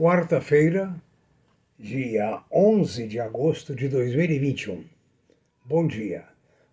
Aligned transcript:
quarta-feira, 0.00 0.94
dia 1.76 2.40
11 2.52 3.08
de 3.08 3.18
agosto 3.18 3.74
de 3.74 3.88
2021. 3.88 4.84
Bom 5.64 5.88
dia. 5.88 6.24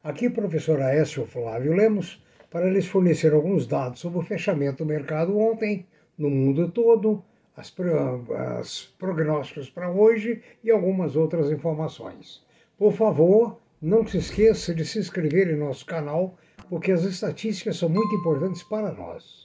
Aqui, 0.03 0.29
professor 0.29 0.79
Aécio 0.79 1.25
Flávio 1.25 1.73
Lemos, 1.73 2.23
para 2.51 2.69
lhes 2.69 2.85
fornecer 2.85 3.33
alguns 3.33 3.65
dados 3.65 3.99
sobre 3.99 4.19
o 4.19 4.21
fechamento 4.21 4.83
do 4.83 4.85
mercado 4.85 5.39
ontem, 5.39 5.88
no 6.15 6.29
mundo 6.29 6.69
todo, 6.69 7.24
as, 7.57 7.74
as 8.60 8.93
prognósticos 8.99 9.71
para 9.71 9.89
hoje 9.89 10.44
e 10.63 10.69
algumas 10.69 11.15
outras 11.15 11.49
informações. 11.49 12.46
Por 12.78 12.94
favor, 12.94 13.60
não 13.81 14.05
se 14.05 14.19
esqueça 14.19 14.71
de 14.71 14.85
se 14.85 14.99
inscrever 14.99 15.49
em 15.49 15.57
nosso 15.57 15.83
canal, 15.83 16.38
porque 16.70 16.91
as 16.91 17.02
estatísticas 17.02 17.77
são 17.77 17.89
muito 17.89 18.13
importantes 18.17 18.62
para 18.62 18.91
nós. 18.91 19.45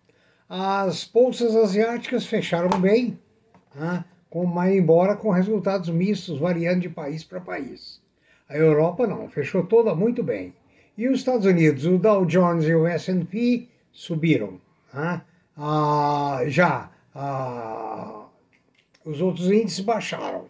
As 0.50 1.06
bolsas 1.06 1.56
asiáticas 1.56 2.26
fecharam 2.26 2.78
bem. 2.78 3.18
Né? 3.74 4.04
Com, 4.30 4.46
embora 4.66 5.16
com 5.16 5.30
resultados 5.32 5.90
mistos, 5.90 6.40
variando 6.40 6.82
de 6.82 6.90
país 6.90 7.24
para 7.24 7.40
país. 7.40 8.02
A 8.48 8.56
Europa 8.56 9.06
não, 9.08 9.30
fechou 9.30 9.64
toda 9.64 9.96
muito 9.96 10.24
bem. 10.24 10.54
E 10.98 11.08
os 11.08 11.20
Estados 11.20 11.46
Unidos, 11.46 11.86
o 11.86 11.98
Dow 11.98 12.26
Jones 12.26 12.66
e 12.66 12.76
o 12.76 12.86
S&P 12.86 13.68
subiram. 13.92 14.60
Né? 14.94 15.22
Ah, 15.58 16.42
já 16.48 16.90
ah, 17.14 18.26
os 19.06 19.22
outros 19.22 19.52
índices 19.52 19.80
baixaram. 19.82 20.46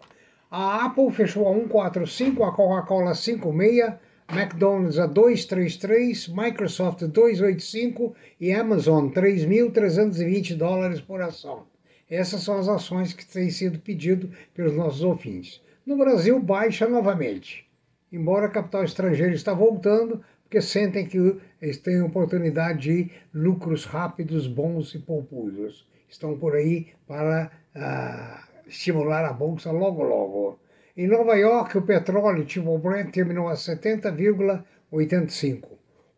A 0.50 0.86
Apple 0.86 1.10
fechou 1.12 1.48
a 1.48 1.54
145, 1.54 2.44
a 2.44 2.52
Coca-Cola 2.52 3.14
56, 3.14 3.94
McDonald's 4.32 4.98
a 4.98 5.06
233, 5.06 6.28
Microsoft 6.28 7.02
285 7.04 8.14
e 8.40 8.52
Amazon 8.52 9.08
3.320 9.08 10.56
dólares 10.56 11.00
por 11.00 11.20
ação. 11.20 11.64
Essas 12.10 12.42
são 12.42 12.58
as 12.58 12.68
ações 12.68 13.12
que 13.12 13.24
têm 13.24 13.48
sido 13.50 13.78
pedido 13.78 14.32
pelos 14.52 14.74
nossos 14.74 15.02
ouvintes. 15.02 15.62
No 15.86 15.96
Brasil, 15.96 16.40
baixa 16.40 16.88
novamente. 16.88 17.64
Embora 18.10 18.48
capital 18.48 18.82
estrangeiro 18.82 19.32
está 19.32 19.54
voltando, 19.54 20.20
porque 20.42 20.60
sentem 20.60 21.06
que 21.06 21.36
eles 21.62 21.78
têm 21.78 22.02
oportunidade 22.02 22.80
de 22.80 23.08
lucros 23.32 23.84
rápidos, 23.84 24.48
bons 24.48 24.92
e 24.94 24.98
poupudos. 24.98 25.86
Estão 26.08 26.36
por 26.36 26.56
aí 26.56 26.88
para 27.06 27.52
ah, 27.76 28.42
estimular 28.66 29.24
a 29.24 29.32
bolsa 29.32 29.70
logo, 29.70 30.02
logo. 30.02 30.58
Em 30.96 31.06
Nova 31.06 31.36
York, 31.36 31.78
o 31.78 31.82
petróleo 31.82 32.44
tipo 32.44 32.76
Brent 32.76 33.12
terminou 33.12 33.48
a 33.48 33.54
70,85. 33.54 35.68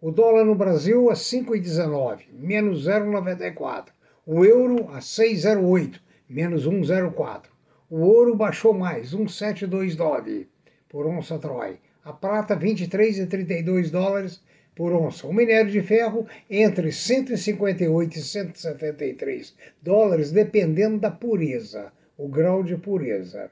O 0.00 0.10
dólar 0.10 0.46
no 0.46 0.54
Brasil 0.54 1.10
a 1.10 1.12
5,19, 1.12 2.32
menos 2.32 2.88
0,94 2.88 3.88
o 4.24 4.44
euro 4.44 4.88
a 4.90 5.00
6,08, 5.00 6.00
menos 6.28 6.64
1,04. 6.66 7.46
O 7.90 7.98
ouro 8.00 8.36
baixou 8.36 8.72
mais, 8.72 9.12
1,729 9.12 10.46
por 10.88 11.04
onça 11.06 11.36
Troy. 11.38 11.80
A 12.04 12.12
prata, 12.12 12.56
23,32 12.56 13.90
dólares 13.90 14.40
por 14.76 14.92
onça. 14.92 15.26
O 15.26 15.32
minério 15.32 15.72
de 15.72 15.82
ferro 15.82 16.24
entre 16.48 16.92
158 16.92 18.18
e 18.18 18.22
173 18.22 19.56
dólares, 19.82 20.30
dependendo 20.30 21.00
da 21.00 21.10
pureza, 21.10 21.92
o 22.16 22.28
grau 22.28 22.62
de 22.62 22.76
pureza. 22.76 23.50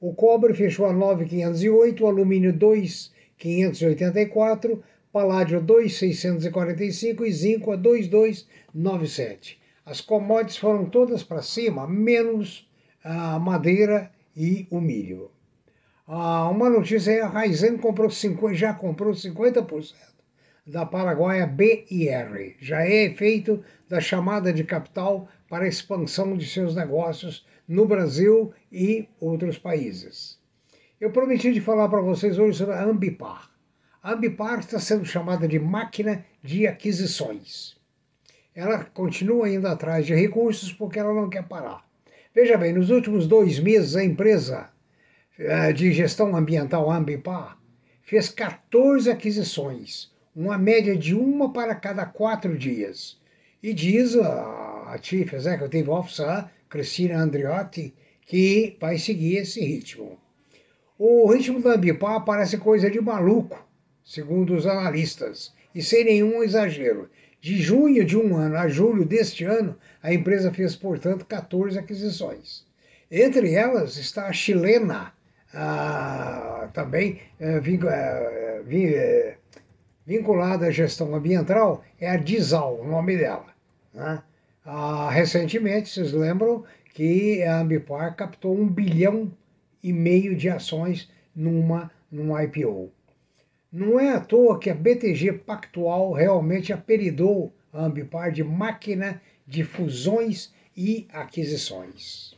O 0.00 0.12
cobre 0.14 0.52
fechou 0.52 0.86
a 0.86 0.92
9,508, 0.92 2.02
o 2.02 2.08
alumínio 2.08 2.52
2,584, 2.52 4.82
paládio 5.12 5.60
2,645 5.60 7.24
e 7.24 7.32
zinco 7.32 7.70
a 7.72 7.76
2,297. 7.76 9.67
As 9.88 10.02
commodities 10.02 10.58
foram 10.58 10.84
todas 10.84 11.22
para 11.22 11.40
cima, 11.40 11.88
menos 11.88 12.70
a 13.02 13.38
madeira 13.38 14.12
e 14.36 14.66
o 14.70 14.82
milho. 14.82 15.30
Ah, 16.06 16.46
uma 16.50 16.68
notícia 16.68 17.10
é 17.10 17.22
a 17.22 17.26
Raizen 17.26 17.78
comprou 17.78 18.10
50, 18.10 18.54
já 18.54 18.74
comprou 18.74 19.14
50% 19.14 19.94
da 20.66 20.84
Paraguaia 20.84 21.46
BIR. 21.46 22.56
Já 22.60 22.82
é 22.82 23.04
efeito 23.04 23.64
da 23.88 23.98
chamada 23.98 24.52
de 24.52 24.62
capital 24.62 25.26
para 25.48 25.64
a 25.64 25.68
expansão 25.68 26.36
de 26.36 26.46
seus 26.46 26.76
negócios 26.76 27.46
no 27.66 27.86
Brasil 27.86 28.52
e 28.70 29.08
outros 29.18 29.56
países. 29.56 30.38
Eu 31.00 31.12
prometi 31.12 31.50
de 31.50 31.62
falar 31.62 31.88
para 31.88 32.02
vocês 32.02 32.38
hoje 32.38 32.58
sobre 32.58 32.74
a 32.74 32.84
Ambipar. 32.84 33.50
A 34.02 34.12
Ambipar 34.12 34.58
está 34.58 34.78
sendo 34.78 35.06
chamada 35.06 35.48
de 35.48 35.58
máquina 35.58 36.26
de 36.42 36.66
aquisições 36.66 37.77
ela 38.58 38.82
continua 38.82 39.48
indo 39.48 39.68
atrás 39.68 40.04
de 40.04 40.12
recursos 40.12 40.72
porque 40.72 40.98
ela 40.98 41.14
não 41.14 41.30
quer 41.30 41.44
parar. 41.44 41.86
Veja 42.34 42.56
bem, 42.56 42.72
nos 42.72 42.90
últimos 42.90 43.28
dois 43.28 43.60
meses, 43.60 43.94
a 43.94 44.02
empresa 44.02 44.68
eh, 45.38 45.72
de 45.72 45.92
gestão 45.92 46.34
ambiental 46.34 46.90
Ambipar 46.90 47.56
fez 48.02 48.28
14 48.28 49.08
aquisições, 49.12 50.10
uma 50.34 50.58
média 50.58 50.96
de 50.96 51.14
uma 51.14 51.52
para 51.52 51.72
cada 51.72 52.04
quatro 52.04 52.58
dias. 52.58 53.16
E 53.62 53.72
diz 53.72 54.16
a 54.16 54.98
Chief 55.00 55.32
Executive 55.32 55.88
Officer, 55.90 56.46
Cristina 56.68 57.16
Andriotti, 57.16 57.94
que 58.26 58.76
vai 58.80 58.98
seguir 58.98 59.36
esse 59.36 59.60
ritmo. 59.60 60.18
O 60.98 61.30
ritmo 61.30 61.62
da 61.62 61.74
Ambipar 61.74 62.24
parece 62.24 62.58
coisa 62.58 62.90
de 62.90 63.00
maluco, 63.00 63.64
segundo 64.04 64.52
os 64.52 64.66
analistas, 64.66 65.54
e 65.72 65.80
sem 65.80 66.04
nenhum 66.04 66.42
exagero. 66.42 67.08
De 67.40 67.60
junho 67.60 68.04
de 68.04 68.16
um 68.16 68.36
ano 68.36 68.56
a 68.56 68.68
julho 68.68 69.04
deste 69.04 69.44
ano, 69.44 69.76
a 70.02 70.12
empresa 70.12 70.52
fez, 70.52 70.74
portanto, 70.74 71.24
14 71.24 71.78
aquisições. 71.78 72.66
Entre 73.10 73.54
elas 73.54 73.96
está 73.96 74.26
a 74.26 74.32
chilena, 74.32 75.12
ah, 75.54 76.68
também 76.74 77.20
eh, 77.40 77.60
eh, 77.64 78.64
eh, 78.70 79.36
vinculada 80.04 80.66
à 80.66 80.70
gestão 80.70 81.14
ambiental, 81.14 81.84
é 82.00 82.10
a 82.10 82.16
Dizal, 82.16 82.80
o 82.80 82.86
nome 82.86 83.16
dela. 83.16 83.46
Né? 83.94 84.22
Ah, 84.64 85.08
recentemente, 85.10 85.88
vocês 85.88 86.12
lembram 86.12 86.64
que 86.92 87.42
a 87.44 87.60
Ambipar 87.60 88.14
captou 88.16 88.54
um 88.58 88.68
bilhão 88.68 89.32
e 89.82 89.92
meio 89.92 90.36
de 90.36 90.48
ações 90.50 91.08
numa, 91.34 91.90
numa 92.10 92.42
IPO. 92.44 92.90
Não 93.70 94.00
é 94.00 94.14
à 94.14 94.20
toa 94.20 94.58
que 94.58 94.70
a 94.70 94.74
BTG 94.74 95.30
Pactual 95.44 96.12
realmente 96.12 96.72
apelidou 96.72 97.52
a 97.70 97.84
Ambipar 97.84 98.32
de 98.32 98.42
máquina 98.42 99.20
de 99.46 99.62
fusões 99.62 100.50
e 100.74 101.06
aquisições. 101.12 102.34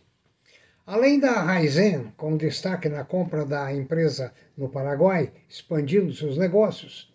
Além 0.84 1.20
da 1.20 1.40
Raizen, 1.40 2.12
com 2.16 2.36
destaque 2.36 2.88
na 2.88 3.04
compra 3.04 3.44
da 3.44 3.72
empresa 3.72 4.32
no 4.56 4.68
Paraguai, 4.68 5.30
expandindo 5.48 6.12
seus 6.12 6.36
negócios, 6.36 7.08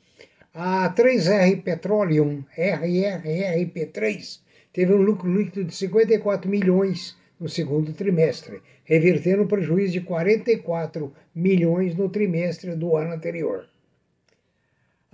a 0.54 0.90
3R 0.96 1.62
Petroleum 1.62 2.42
RRRP3 2.58 4.40
teve 4.72 4.94
um 4.94 5.02
lucro 5.02 5.30
líquido 5.30 5.66
de 5.66 5.76
54 5.76 6.50
milhões 6.50 7.18
no 7.38 7.50
segundo 7.50 7.92
trimestre, 7.92 8.62
revertendo 8.86 9.44
um 9.44 9.48
prejuízo 9.48 9.92
de 9.92 10.00
44 10.00 11.14
milhões 11.36 11.94
no 11.98 12.08
trimestre 12.08 12.74
do 12.76 12.96
ano 12.96 13.12
anterior. 13.12 13.68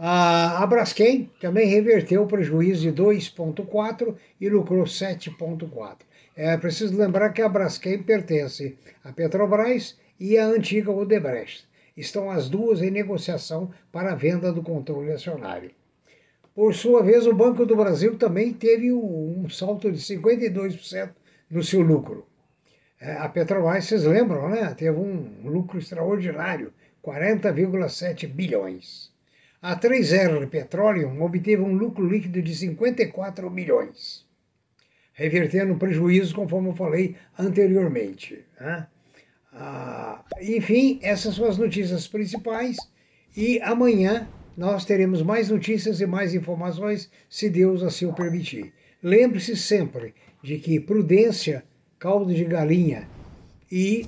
A 0.04 0.66
Braskem 0.66 1.30
também 1.40 1.68
reverteu 1.68 2.24
o 2.24 2.28
prejuízo 2.28 2.82
de 2.82 2.92
2,4 2.92 4.16
e 4.40 4.50
lucrou 4.50 4.84
7,4. 4.84 5.98
É 6.36 6.58
preciso 6.58 6.98
lembrar 6.98 7.30
que 7.30 7.42
a 7.44 7.48
Braskem 7.48 8.02
pertence 8.02 8.80
à 9.04 9.12
Petrobras 9.12 9.96
e 10.20 10.40
à 10.40 10.48
antiga 10.48 10.90
Odebrecht. 10.90 11.68
Estão 11.96 12.32
as 12.32 12.50
duas 12.50 12.82
em 12.82 12.90
negociação 12.90 13.70
para 13.92 14.14
a 14.14 14.16
venda 14.16 14.52
do 14.52 14.64
controle 14.64 15.12
acionário. 15.12 15.70
Por 16.56 16.74
sua 16.74 17.04
vez, 17.04 17.28
o 17.28 17.36
Banco 17.36 17.64
do 17.64 17.76
Brasil 17.76 18.18
também 18.18 18.52
teve 18.54 18.92
um 18.92 19.48
salto 19.52 19.92
de 19.92 20.00
52% 20.00 21.12
no 21.48 21.64
seu 21.64 21.82
lucro. 21.82 22.26
É, 23.00 23.18
a 23.18 23.30
Petrobras, 23.30 23.86
vocês 23.86 24.04
lembram, 24.06 24.50
né? 24.50 24.74
Teve 24.74 24.98
um 24.98 25.44
lucro 25.44 25.78
extraordinário, 25.78 26.74
40,7 27.04 28.28
bilhões. 28.28 29.12
A 29.62 29.80
3R 29.80 30.50
Petroleum 30.50 31.22
obteve 31.22 31.62
um 31.62 31.76
lucro 31.76 32.04
líquido 32.04 32.42
de 32.42 32.56
54 32.56 33.48
milhões, 33.52 34.26
revertendo 35.14 35.74
o 35.74 35.78
prejuízo, 35.78 36.34
conforme 36.34 36.70
eu 36.70 36.76
falei 36.76 37.16
anteriormente. 37.38 38.44
Né? 38.60 38.88
Ah, 39.54 40.26
enfim, 40.42 41.00
essas 41.04 41.36
são 41.36 41.46
as 41.46 41.60
notícias 41.60 42.08
principais. 42.08 42.76
E 43.38 43.62
amanhã 43.62 44.28
nós 44.58 44.84
teremos 44.84 45.22
mais 45.22 45.50
notícias 45.50 46.02
e 46.02 46.08
mais 46.08 46.34
informações, 46.34 47.12
se 47.30 47.48
Deus 47.48 47.84
assim 47.84 48.08
o 48.08 48.14
permitir. 48.14 48.74
Lembre-se 49.04 49.56
sempre 49.56 50.16
de 50.42 50.58
que 50.58 50.80
prudência, 50.80 51.64
caldo 52.00 52.34
de 52.34 52.46
galinha 52.46 53.08
e 53.72 54.08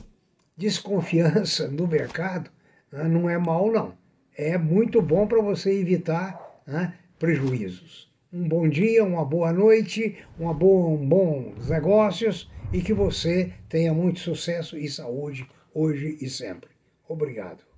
desconfiança 0.57 1.67
no 1.67 1.87
mercado 1.87 2.49
né, 2.91 3.03
não 3.03 3.29
é 3.29 3.37
mal, 3.37 3.71
não. 3.71 4.01
É 4.35 4.57
muito 4.57 5.01
bom 5.01 5.27
para 5.27 5.41
você 5.41 5.71
evitar 5.79 6.61
né, 6.65 6.93
prejuízos. 7.19 8.11
Um 8.31 8.47
bom 8.47 8.67
dia, 8.67 9.03
uma 9.03 9.23
boa 9.23 9.53
noite, 9.53 10.17
uma 10.39 10.53
boa, 10.53 10.89
um 10.89 11.07
bons 11.07 11.69
negócios 11.69 12.49
e 12.71 12.81
que 12.81 12.93
você 12.93 13.53
tenha 13.69 13.93
muito 13.93 14.19
sucesso 14.19 14.77
e 14.77 14.89
saúde 14.89 15.47
hoje 15.73 16.17
e 16.19 16.29
sempre. 16.29 16.69
Obrigado. 17.07 17.72